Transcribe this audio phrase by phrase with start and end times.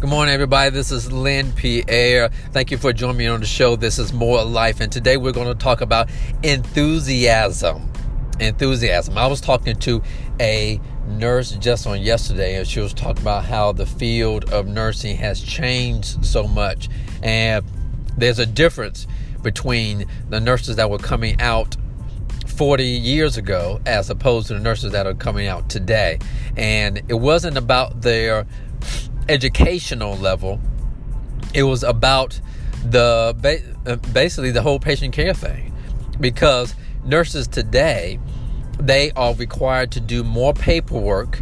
[0.00, 0.70] Good morning, everybody.
[0.70, 2.30] This is Lynn Pierre.
[2.52, 3.76] Thank you for joining me on the show.
[3.76, 6.08] This is More Life, and today we're going to talk about
[6.42, 7.92] enthusiasm.
[8.40, 9.18] Enthusiasm.
[9.18, 10.02] I was talking to
[10.40, 15.18] a nurse just on yesterday, and she was talking about how the field of nursing
[15.18, 16.88] has changed so much,
[17.22, 17.62] and
[18.16, 19.06] there's a difference
[19.42, 21.76] between the nurses that were coming out
[22.46, 26.18] 40 years ago as opposed to the nurses that are coming out today.
[26.56, 28.46] And it wasn't about their
[29.30, 30.60] educational level.
[31.54, 32.40] It was about
[32.84, 33.34] the
[33.86, 35.72] uh, basically the whole patient care thing,
[36.18, 38.18] because nurses today
[38.78, 41.38] they are required to do more paperwork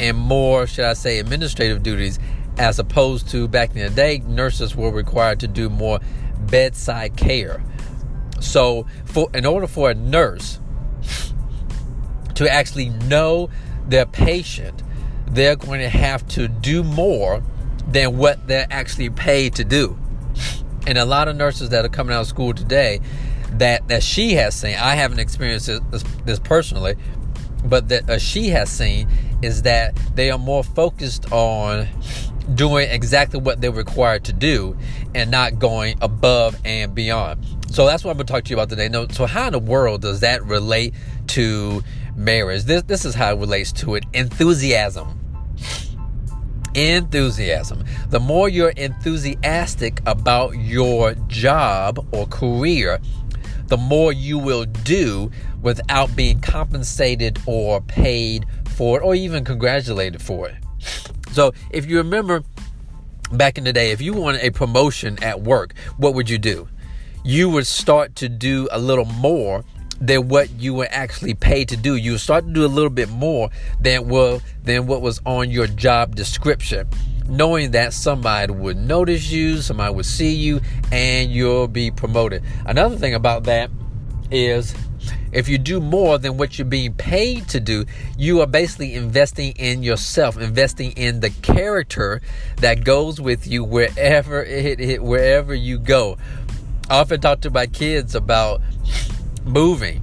[0.00, 2.18] and more, should I say, administrative duties,
[2.58, 6.00] as opposed to back in the day, nurses were required to do more
[6.46, 7.62] bedside care.
[8.40, 10.58] So, for in order for a nurse
[12.34, 13.50] to actually know
[13.86, 14.82] their patient
[15.30, 17.42] they're going to have to do more
[17.88, 19.98] than what they're actually paid to do.
[20.86, 23.00] And a lot of nurses that are coming out of school today
[23.52, 26.96] that, that she has seen, I haven't experienced this, this personally,
[27.64, 29.08] but that uh, she has seen
[29.42, 31.88] is that they are more focused on
[32.54, 34.76] doing exactly what they're required to do
[35.14, 37.44] and not going above and beyond.
[37.70, 38.88] So that's what I'm going to talk to you about today.
[38.88, 40.94] No, so how in the world does that relate
[41.28, 41.82] to
[42.16, 42.64] marriage?
[42.64, 44.04] This this is how it relates to it.
[44.12, 45.19] Enthusiasm
[46.74, 47.84] enthusiasm.
[48.08, 53.00] The more you're enthusiastic about your job or career,
[53.66, 55.30] the more you will do
[55.62, 60.56] without being compensated or paid for it or even congratulated for it.
[61.32, 62.42] So, if you remember
[63.32, 66.68] back in the day, if you wanted a promotion at work, what would you do?
[67.24, 69.64] You would start to do a little more
[70.00, 71.94] than what you were actually paid to do.
[71.94, 73.50] You start to do a little bit more
[73.80, 76.88] than well than what was on your job description.
[77.28, 82.42] Knowing that somebody would notice you, somebody would see you, and you'll be promoted.
[82.66, 83.70] Another thing about that
[84.32, 84.74] is
[85.32, 87.84] if you do more than what you're being paid to do,
[88.18, 92.20] you are basically investing in yourself, investing in the character
[92.56, 96.18] that goes with you wherever it, it wherever you go.
[96.88, 98.60] I often talk to my kids about
[99.44, 100.02] moving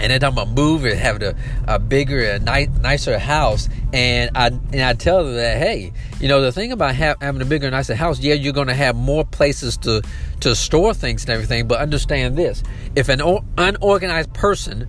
[0.00, 1.34] and I'm gonna move and have a,
[1.66, 3.68] a bigger, a ni- nicer house.
[3.92, 7.42] And I and I tell them that hey, you know the thing about ha- having
[7.42, 10.02] a bigger, nicer house, yeah, you're gonna have more places to
[10.40, 11.68] to store things and everything.
[11.68, 12.62] But understand this:
[12.96, 14.88] if an o- unorganized person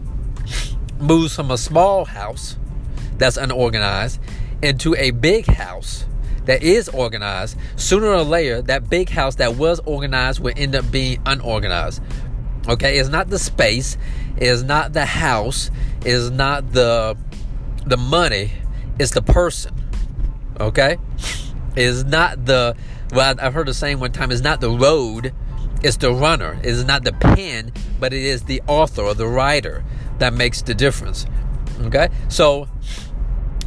[1.00, 2.58] moves from a small house
[3.18, 4.20] that's unorganized
[4.62, 6.06] into a big house
[6.46, 10.90] that is organized, sooner or later, that big house that was organized will end up
[10.92, 12.02] being unorganized
[12.68, 13.98] Okay, it's not the space,
[14.38, 15.72] it's not the house,
[16.06, 17.18] it's not the
[17.86, 18.52] the money,
[19.00, 19.74] it's the person.
[20.60, 20.98] Okay?
[21.76, 22.76] It's not the
[23.14, 25.34] well, I've heard the saying one time, it's not the road,
[25.84, 26.60] it's the runner.
[26.64, 29.84] It's not the pen, but it is the author or the writer
[30.20, 31.26] that makes the difference.
[31.82, 32.10] Okay?
[32.30, 32.68] So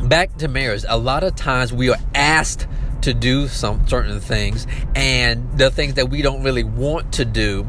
[0.02, 2.68] back to marriage, a lot of times we are asked
[3.02, 7.68] to do some certain things and the things that we don't really want to do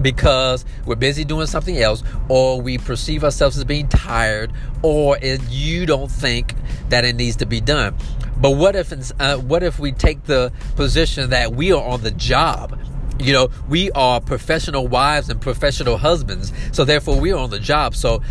[0.00, 5.86] because we're busy doing something else or we perceive ourselves as being tired or you
[5.86, 6.54] don't think
[6.88, 7.94] that it needs to be done.
[8.40, 12.12] But what if uh, what if we take the position that we are on the
[12.12, 12.78] job?
[13.20, 17.58] You know we are professional wives and professional husbands so therefore we are on the
[17.58, 17.96] job.
[17.96, 18.22] So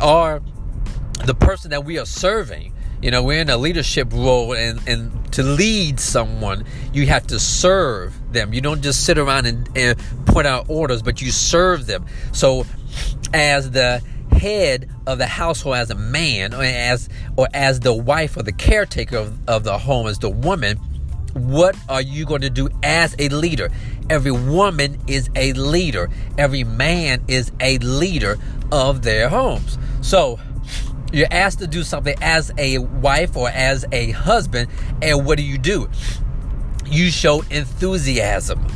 [0.00, 0.40] are
[1.24, 2.72] the person that we are serving
[3.02, 7.38] you know, we're in a leadership role, and, and to lead someone, you have to
[7.38, 8.52] serve them.
[8.52, 12.04] You don't just sit around and, and put out orders, but you serve them.
[12.32, 12.66] So,
[13.32, 14.02] as the
[14.32, 18.52] head of the household, as a man, or as or as the wife or the
[18.52, 20.76] caretaker of, of the home, as the woman,
[21.32, 23.70] what are you going to do as a leader?
[24.10, 26.10] Every woman is a leader.
[26.36, 28.36] Every man is a leader
[28.72, 29.78] of their homes.
[30.02, 30.38] So
[31.12, 34.68] you're asked to do something as a wife or as a husband,
[35.02, 35.88] and what do you do?
[36.86, 38.66] You show enthusiasm.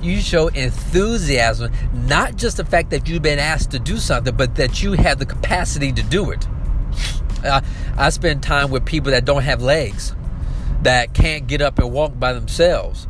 [0.00, 4.54] You show enthusiasm, not just the fact that you've been asked to do something, but
[4.56, 6.46] that you have the capacity to do it.
[7.44, 7.60] Uh,
[7.96, 10.14] I spend time with people that don't have legs,
[10.82, 13.08] that can't get up and walk by themselves.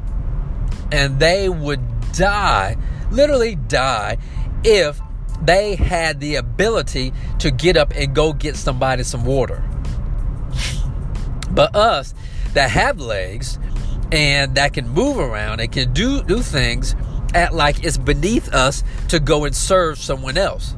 [0.91, 1.81] And they would
[2.13, 2.77] die,
[3.11, 4.17] literally die,
[4.65, 5.01] if
[5.43, 9.63] they had the ability to get up and go get somebody some water.
[11.51, 12.15] But us
[12.55, 13.59] that have legs
[14.13, 16.95] and that can move around and can do do things
[17.35, 20.75] act like it's beneath us to go and serve someone else.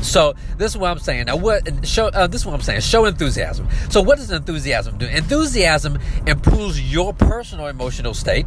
[0.00, 1.26] So this is what I'm saying.
[1.26, 2.06] Now, what show?
[2.06, 2.80] Uh, this is what I'm saying.
[2.80, 3.68] Show enthusiasm.
[3.90, 5.06] So, what does enthusiasm do?
[5.06, 8.46] Enthusiasm improves your personal emotional state.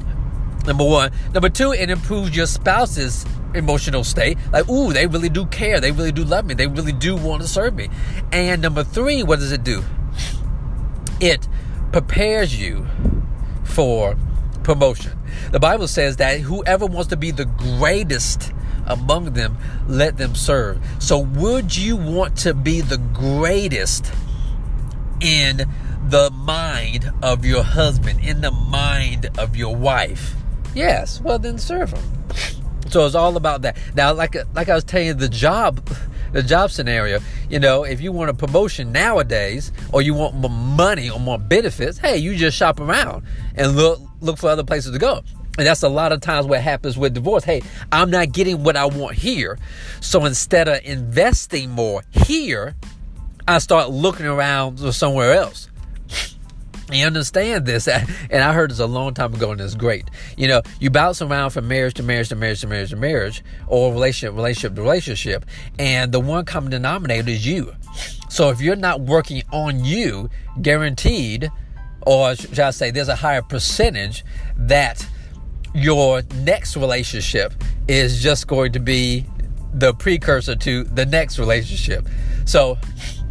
[0.66, 1.12] Number one.
[1.34, 4.38] Number two, it improves your spouse's emotional state.
[4.52, 5.80] Like, ooh, they really do care.
[5.80, 6.54] They really do love me.
[6.54, 7.90] They really do want to serve me.
[8.32, 9.84] And number three, what does it do?
[11.20, 11.48] It
[11.92, 12.88] prepares you
[13.64, 14.16] for
[14.64, 15.18] promotion.
[15.52, 18.54] The Bible says that whoever wants to be the greatest
[18.86, 19.58] among them,
[19.88, 20.80] let them serve.
[21.00, 24.12] So, would you want to be the greatest
[25.20, 25.70] in
[26.08, 30.36] the mind of your husband, in the mind of your wife?
[30.74, 31.22] Yes.
[31.22, 32.21] Well, then serve them.
[32.92, 33.78] So it's all about that.
[33.96, 35.90] Now, like like I was telling you, the job,
[36.34, 37.20] the job scenario.
[37.50, 41.40] You know, if you want a promotion nowadays, or you want more money or more
[41.40, 43.24] benefits, hey, you just shop around
[43.56, 45.22] and look look for other places to go.
[45.58, 47.44] And that's a lot of times what happens with divorce.
[47.44, 47.62] Hey,
[47.92, 49.58] I'm not getting what I want here.
[50.00, 52.76] So instead of investing more here,
[53.48, 55.70] I start looking around somewhere else.
[56.92, 60.10] You understand this, and I heard this a long time ago, and it's great.
[60.38, 63.44] You know, you bounce around from marriage to marriage to marriage to marriage to marriage,
[63.68, 65.46] or relationship, relationship to relationship,
[65.80, 67.74] and the one common denominator is you.
[68.30, 70.30] So if you're not working on you,
[70.62, 71.50] guaranteed,
[72.06, 74.26] or should I say, there's a higher percentage
[74.58, 75.06] that
[75.74, 77.54] your next relationship
[77.88, 79.26] is just going to be
[79.74, 82.08] the precursor to the next relationship.
[82.46, 82.78] So,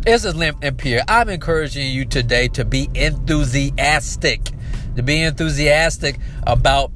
[0.03, 1.05] this is Limp Imperial.
[1.09, 4.51] I'm encouraging you today to be enthusiastic,
[4.97, 6.91] to be enthusiastic about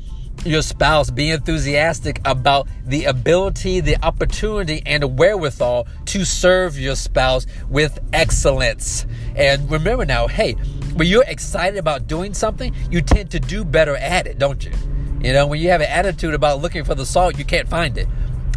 [0.44, 6.96] your spouse, be enthusiastic about the ability, the opportunity, and the wherewithal to serve your
[6.96, 9.06] spouse with excellence.
[9.36, 10.52] And remember now, hey,
[10.94, 14.72] when you're excited about doing something, you tend to do better at it, don't you?
[15.20, 17.96] You know, when you have an attitude about looking for the salt, you can't find
[17.98, 18.08] it.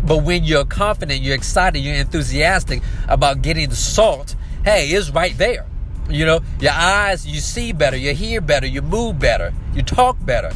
[0.04, 5.38] But when you're confident, you're excited, you're enthusiastic about getting the salt, hey, it's right
[5.38, 5.66] there.
[6.10, 10.18] You know, your eyes, you see better, you hear better, you move better, you talk
[10.26, 10.52] better.